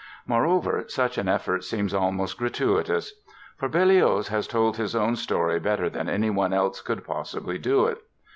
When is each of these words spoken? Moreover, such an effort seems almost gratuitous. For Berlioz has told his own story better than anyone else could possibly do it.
Moreover, 0.25 0.85
such 0.87 1.19
an 1.19 1.29
effort 1.29 1.63
seems 1.63 1.93
almost 1.93 2.35
gratuitous. 2.35 3.13
For 3.57 3.69
Berlioz 3.69 4.29
has 4.29 4.47
told 4.47 4.77
his 4.77 4.95
own 4.95 5.15
story 5.15 5.59
better 5.59 5.91
than 5.91 6.09
anyone 6.09 6.53
else 6.53 6.81
could 6.81 7.05
possibly 7.05 7.59
do 7.59 7.85
it. 7.85 7.99